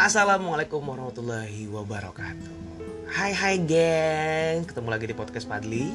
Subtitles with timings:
[0.00, 2.56] Assalamualaikum warahmatullahi wabarakatuh.
[3.12, 4.64] Hai hai geng.
[4.64, 5.92] Ketemu lagi di podcast Padli.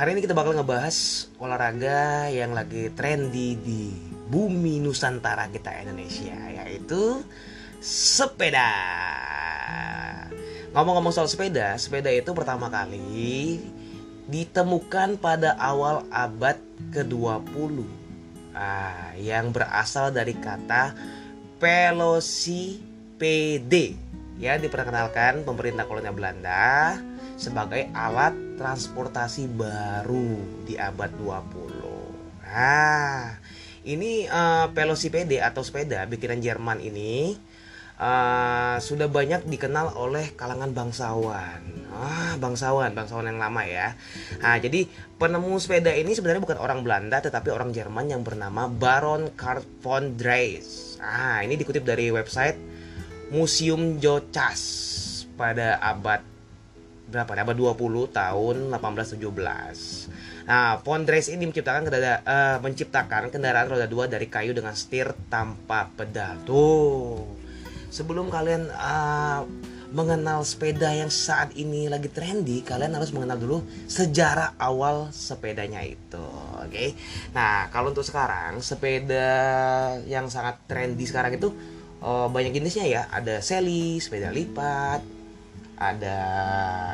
[0.00, 3.92] Hari ini kita bakal ngebahas olahraga yang lagi trendy di
[4.32, 7.20] bumi Nusantara kita Indonesia Yaitu
[7.84, 8.72] sepeda.
[10.72, 13.60] Ngomong-ngomong soal sepeda Sepeda itu pertama kali
[14.24, 16.56] ditemukan pada awal abad
[16.96, 17.76] ke-20
[18.56, 20.96] ah, Yang berasal dari kata
[21.60, 23.98] Pelosi PD
[24.38, 26.94] ya diperkenalkan pemerintah kolonial Belanda
[27.34, 32.46] sebagai alat transportasi baru di abad 20.
[32.46, 33.34] Nah,
[33.86, 37.34] ini uh, atau sepeda bikinan Jerman ini
[37.98, 41.62] uh, sudah banyak dikenal oleh kalangan bangsawan.
[41.98, 43.98] Ah, bangsawan, bangsawan yang lama ya.
[44.38, 44.86] Nah, jadi
[45.18, 50.14] penemu sepeda ini sebenarnya bukan orang Belanda tetapi orang Jerman yang bernama Baron Karl von
[50.14, 50.98] Drais.
[51.02, 52.77] Ah, ini dikutip dari website
[53.28, 54.62] Museum Jocas
[55.36, 56.24] pada abad
[57.08, 57.28] berapa?
[57.28, 60.48] Abad 20 tahun 1817.
[60.48, 65.92] Nah, Pondres ini menciptakan kendara, uh, menciptakan kendaraan roda dua dari kayu dengan setir tanpa
[65.92, 66.40] pedal.
[66.48, 67.28] Tuh.
[67.92, 69.44] Sebelum kalian uh,
[69.92, 76.24] mengenal sepeda yang saat ini lagi trendy, kalian harus mengenal dulu sejarah awal sepedanya itu.
[76.64, 76.72] Oke.
[76.72, 76.88] Okay?
[77.36, 79.28] Nah, kalau untuk sekarang sepeda
[80.08, 81.52] yang sangat trendy sekarang itu
[82.02, 83.02] oh, banyak jenisnya ya.
[83.10, 85.18] Ada seli sepeda lipat
[85.78, 86.18] ada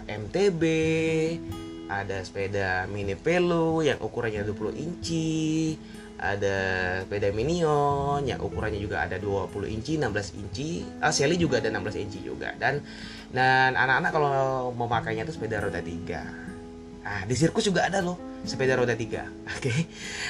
[0.05, 0.63] MTB
[1.89, 5.77] ada sepeda mini pelo yang ukurannya 20 inci
[6.21, 6.57] ada
[7.05, 10.71] sepeda minion yang ukurannya juga ada 20 inci 16 inci.
[11.03, 12.55] Ah, seli juga ada 16 inci juga.
[12.57, 12.81] Dan
[13.35, 14.33] dan anak-anak kalau
[14.73, 16.44] mau makainya itu sepeda roda 3
[17.05, 19.27] nah di sirkus juga ada loh sepeda roda tiga.
[19.57, 19.73] Oke.
[19.73, 19.79] Okay?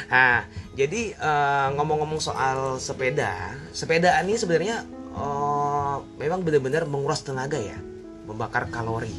[0.08, 0.47] Nah,
[0.78, 4.86] jadi uh, ngomong-ngomong soal sepeda, sepeda ini sebenarnya
[5.19, 7.77] uh, memang benar-benar menguras tenaga ya,
[8.25, 9.12] membakar kalori.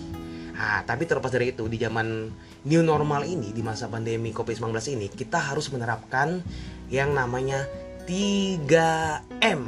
[0.56, 2.32] Nah, tapi terlepas dari itu di zaman
[2.64, 6.40] new normal ini di masa pandemi Covid-19 ini kita harus menerapkan
[6.88, 7.68] yang namanya
[8.08, 9.60] 3M.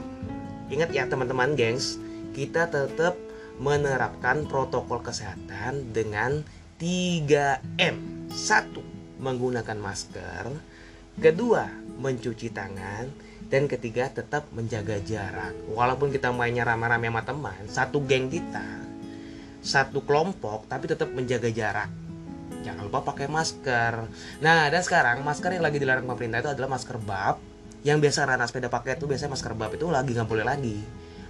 [0.72, 2.00] Ingat ya teman-teman, gengs,
[2.32, 3.20] kita tetap
[3.60, 8.30] menerapkan protokol kesehatan dengan 3M.
[8.30, 8.86] Satu,
[9.18, 10.46] menggunakan masker,
[11.18, 11.66] kedua
[11.98, 13.10] mencuci tangan,
[13.50, 15.58] dan ketiga tetap menjaga jarak.
[15.74, 18.62] Walaupun kita mainnya rame-rame sama teman, satu geng kita,
[19.66, 21.90] satu kelompok, tapi tetap menjaga jarak.
[22.62, 24.06] Jangan lupa pakai masker.
[24.46, 27.42] Nah, dan sekarang masker yang lagi dilarang pemerintah itu adalah masker bab.
[27.82, 30.78] Yang biasa anak sepeda pakai itu biasanya masker bab itu lagi nggak boleh lagi.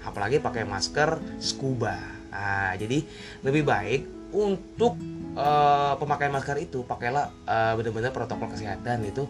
[0.03, 1.95] Apalagi pakai masker scuba.
[2.35, 2.99] Nah, jadi
[3.47, 4.99] lebih baik untuk
[5.37, 9.23] uh, pemakaian masker itu pakailah uh, benar-benar protokol kesehatan itu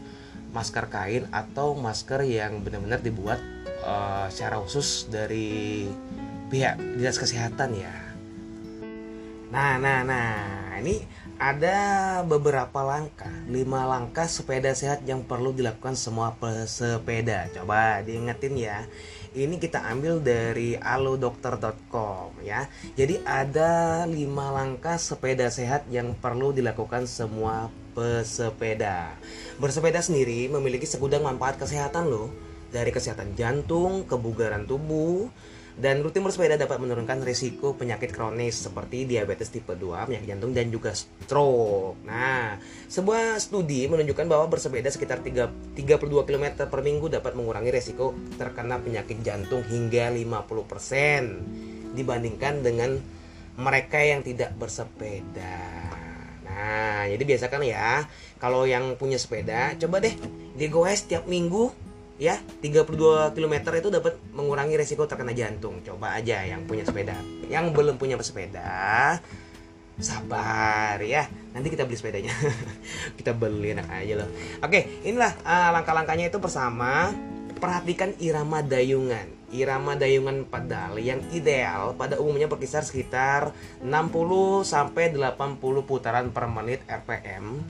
[0.56, 3.38] masker kain atau masker yang benar-benar dibuat
[3.86, 5.86] uh, secara khusus dari
[6.48, 7.94] pihak dinas kesehatan ya.
[9.48, 11.08] Nah, nah, nah, ini
[11.40, 17.48] ada beberapa langkah, lima langkah sepeda sehat yang perlu dilakukan semua pesepeda.
[17.56, 18.84] Coba diingetin ya.
[19.38, 22.66] Ini kita ambil dari alodokter.com ya.
[22.98, 29.14] Jadi ada lima langkah sepeda sehat yang perlu dilakukan semua pesepeda.
[29.62, 32.34] Bersepeda sendiri memiliki segudang manfaat kesehatan loh.
[32.74, 35.30] Dari kesehatan jantung, kebugaran tubuh,
[35.78, 40.74] dan rutin bersepeda dapat menurunkan risiko penyakit kronis seperti diabetes tipe 2, penyakit jantung dan
[40.74, 42.02] juga stroke.
[42.02, 42.58] Nah,
[42.90, 48.82] sebuah studi menunjukkan bahwa bersepeda sekitar 3, 32 km per minggu dapat mengurangi risiko terkena
[48.82, 52.98] penyakit jantung hingga 50% dibandingkan dengan
[53.62, 55.62] mereka yang tidak bersepeda.
[56.42, 58.02] Nah, jadi biasakan ya,
[58.42, 60.18] kalau yang punya sepeda, coba deh
[60.58, 61.87] digoes tiap minggu
[62.18, 65.82] ya 32 km itu dapat mengurangi resiko terkena jantung.
[65.86, 67.18] Coba aja yang punya sepeda.
[67.48, 69.18] Yang belum punya sepeda
[69.98, 71.26] sabar ya.
[71.54, 72.34] Nanti kita beli sepedanya.
[73.18, 74.30] Kita beli enak aja loh.
[74.62, 77.14] Oke inilah uh, langkah-langkahnya itu bersama.
[77.58, 79.34] Perhatikan irama dayungan.
[79.50, 83.90] Irama dayungan pedal yang ideal pada umumnya berkisar sekitar 60
[84.62, 85.58] sampai 80
[85.88, 87.64] putaran per menit RPM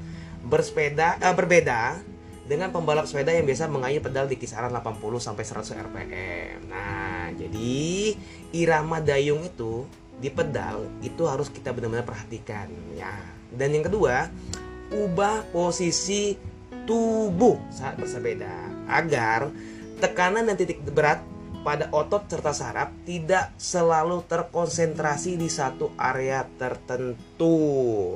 [0.44, 2.02] bersepeda uh, berbeda
[2.48, 6.60] dengan pembalap sepeda yang biasa mengayuh pedal di kisaran 80 sampai 100 rpm.
[6.72, 8.16] Nah, jadi
[8.56, 9.84] irama dayung itu
[10.18, 13.14] di pedal itu harus kita benar-benar perhatikan ya.
[13.52, 14.32] Dan yang kedua,
[14.96, 16.40] ubah posisi
[16.88, 19.52] tubuh saat bersepeda agar
[20.00, 21.20] tekanan dan titik berat
[21.66, 27.56] pada otot serta saraf tidak selalu terkonsentrasi di satu area tertentu.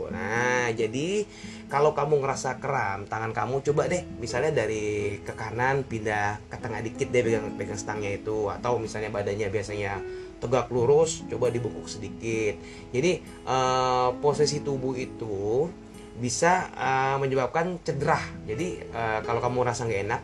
[0.10, 1.26] Nah, jadi
[1.72, 6.84] kalau kamu ngerasa kram tangan kamu coba deh misalnya dari ke kanan pindah ke tengah
[6.84, 10.04] dikit deh pegang pegang stangnya itu atau misalnya badannya biasanya
[10.44, 12.60] tegak lurus coba dibungkuk sedikit
[12.92, 15.72] jadi uh, posisi tubuh itu
[16.20, 20.22] bisa uh, menyebabkan cedera jadi uh, kalau kamu rasa nggak enak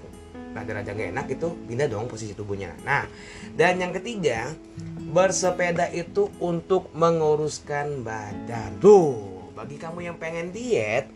[0.57, 3.06] rada-rada nggak enak itu pindah dong posisi tubuhnya nah
[3.54, 4.51] dan yang ketiga
[5.13, 11.09] bersepeda itu untuk menguruskan badan tuh bagi kamu yang pengen diet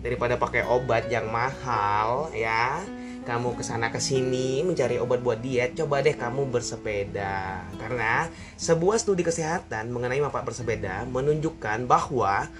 [0.00, 2.80] daripada pakai obat yang mahal ya
[3.24, 7.64] kamu ke sana ke sini mencari obat buat diet, coba deh kamu bersepeda.
[7.80, 8.28] Karena
[8.60, 12.52] sebuah studi kesehatan mengenai manfaat bersepeda menunjukkan bahwa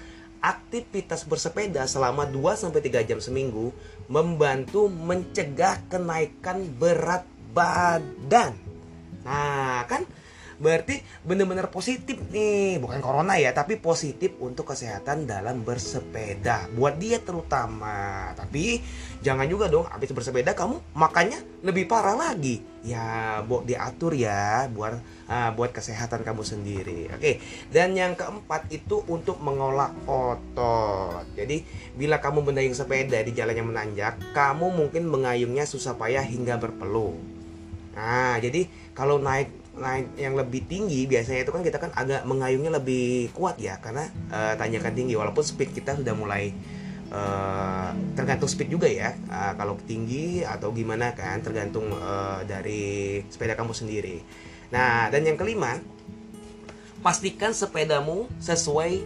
[0.45, 3.73] aktivitas bersepeda selama 2-3 jam seminggu
[4.05, 8.53] membantu mencegah kenaikan berat badan.
[9.25, 10.05] Nah, kan
[10.55, 16.71] Berarti benar-benar positif nih, bukan corona ya, tapi positif untuk kesehatan dalam bersepeda.
[16.71, 18.31] Buat dia terutama.
[18.39, 18.79] Tapi
[19.19, 22.63] jangan juga dong habis bersepeda kamu makannya lebih parah lagi.
[22.85, 26.99] Ya, buat diatur ya buat uh, buat kesehatan kamu sendiri.
[27.17, 27.41] Oke.
[27.73, 31.25] Dan yang keempat itu untuk mengolah otot.
[31.33, 31.65] Jadi,
[31.97, 37.17] bila kamu mendayung sepeda di jalan yang menanjak, kamu mungkin mengayungnya susah payah hingga berpeluh.
[37.95, 42.79] Nah, jadi kalau naik naik yang lebih tinggi biasanya itu kan kita kan agak mengayungnya
[42.79, 46.55] lebih kuat ya karena uh, tanjakan tinggi walaupun speed kita sudah mulai
[47.11, 53.53] uh, tergantung speed juga ya uh, kalau tinggi atau gimana kan tergantung uh, dari sepeda
[53.59, 54.17] kamu sendiri.
[54.71, 55.77] Nah dan yang kelima
[57.03, 59.03] pastikan sepedamu sesuai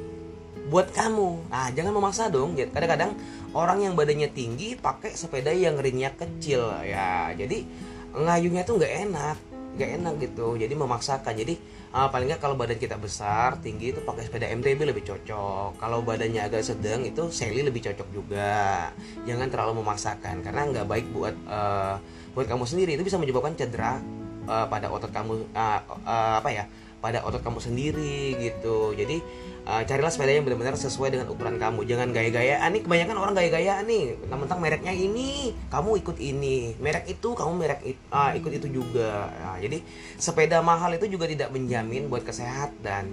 [0.69, 1.49] buat kamu.
[1.49, 2.53] Nah jangan memaksa dong.
[2.53, 3.17] Kadang-kadang
[3.53, 7.65] orang yang badannya tinggi pakai sepeda yang ringnya kecil ya jadi
[8.13, 9.37] ngayungnya tuh nggak enak
[9.77, 10.57] gak enak gitu.
[10.57, 11.33] Jadi memaksakan.
[11.37, 11.53] Jadi
[11.93, 15.77] uh, paling nggak kalau badan kita besar tinggi itu pakai sepeda MTB lebih cocok.
[15.77, 18.89] Kalau badannya agak sedang itu Sally lebih cocok juga.
[19.27, 21.95] Jangan terlalu memaksakan karena nggak baik buat uh,
[22.33, 22.97] buat kamu sendiri.
[22.97, 24.01] Itu bisa menyebabkan cedera
[24.49, 26.65] uh, pada otot kamu uh, uh, apa ya
[26.99, 28.93] pada otot kamu sendiri gitu.
[28.95, 29.23] Jadi
[29.67, 31.87] uh, carilah sepeda yang benar-benar sesuai dengan ukuran kamu.
[31.87, 32.81] Jangan gaya-gayaan nih.
[32.85, 34.05] Kebanyakan orang gaya-gayaan nih.
[34.27, 35.55] Mentang mereknya ini.
[35.71, 36.75] Kamu ikut ini.
[36.77, 39.31] Merek itu kamu merek it, uh, ikut itu juga.
[39.39, 39.81] Nah, jadi
[40.19, 43.09] sepeda mahal itu juga tidak menjamin buat kesehatan.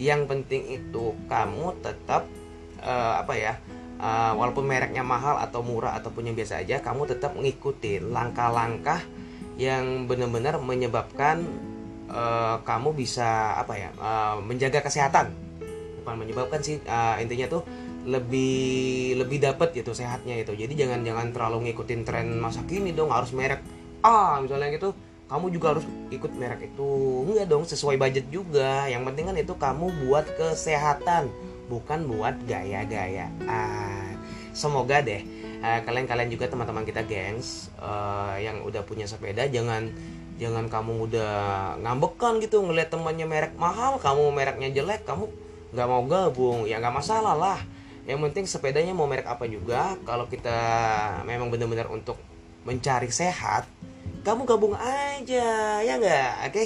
[0.00, 2.24] Yang penting itu kamu tetap
[2.82, 3.54] uh, apa ya
[4.00, 9.04] uh, walaupun mereknya mahal atau murah ataupun yang biasa aja kamu tetap mengikuti langkah-langkah
[9.60, 11.44] yang benar-benar menyebabkan
[12.10, 15.32] uh, kamu bisa apa ya uh, menjaga kesehatan.
[16.02, 17.62] Bukan menyebabkan sih uh, intinya tuh
[18.04, 23.12] lebih lebih dapat gitu sehatnya itu jadi jangan jangan terlalu ngikutin tren masa kini dong
[23.12, 23.62] harus merek
[24.02, 24.92] ah misalnya gitu.
[25.30, 26.90] Kamu juga harus ikut merek itu.
[27.22, 28.90] Enggak dong sesuai budget juga.
[28.90, 31.30] Yang penting kan itu kamu buat kesehatan
[31.70, 34.10] bukan buat gaya-gaya ah
[34.50, 35.22] semoga deh
[35.62, 39.94] kalian-kalian uh, juga teman-teman kita gengs uh, yang udah punya sepeda jangan
[40.40, 41.32] jangan kamu udah
[41.84, 45.28] ngambekan gitu ngeliat temannya merek mahal kamu mereknya jelek kamu
[45.76, 46.64] nggak mau gabung.
[46.64, 47.60] Ya nggak masalah lah.
[48.08, 49.94] Yang penting sepedanya mau merek apa juga.
[50.08, 50.58] Kalau kita
[51.28, 52.16] memang benar-benar untuk
[52.64, 53.68] mencari sehat
[54.20, 56.52] kamu gabung aja ya nggak?
[56.52, 56.62] Oke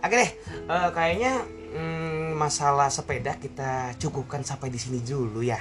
[0.00, 0.30] oke deh.
[0.64, 1.44] Uh, kayaknya
[1.76, 5.60] hmm, masalah sepeda kita cukupkan sampai di sini dulu ya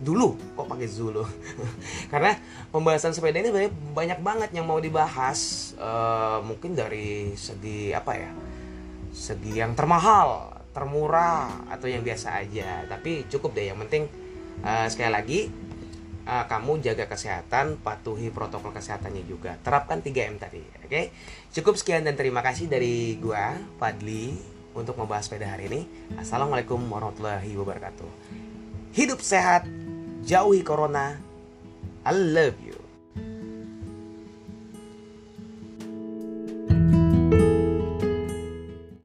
[0.00, 1.24] dulu kok pakai Zulu?
[2.12, 2.36] Karena
[2.70, 8.30] pembahasan sepeda ini banyak, banyak banget yang mau dibahas uh, mungkin dari segi apa ya
[9.16, 12.84] segi yang termahal termurah atau yang biasa aja.
[12.84, 14.04] Tapi cukup deh yang penting
[14.60, 15.40] uh, sekali lagi
[16.28, 19.56] uh, kamu jaga kesehatan patuhi protokol kesehatannya juga.
[19.64, 20.88] Terapkan 3M tadi oke?
[20.90, 21.04] Okay?
[21.56, 24.36] cukup sekian dan terima kasih dari gua Fadli
[24.76, 25.80] untuk membahas sepeda hari ini.
[26.20, 28.10] Assalamualaikum warahmatullahi wabarakatuh.
[28.92, 29.64] Hidup sehat
[30.26, 31.16] jauhi corona.
[32.04, 32.75] I love you.